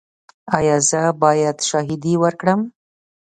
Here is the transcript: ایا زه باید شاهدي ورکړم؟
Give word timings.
ایا 0.57 0.75
زه 0.89 1.01
باید 1.21 1.57
شاهدي 1.69 2.13
ورکړم؟ 2.23 2.61